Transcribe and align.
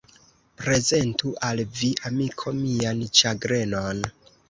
Prezentu 0.61 1.35
al 1.51 1.63
vi, 1.81 1.91
amiko, 2.13 2.57
mian 2.65 3.07
ĉagrenon! 3.23 4.07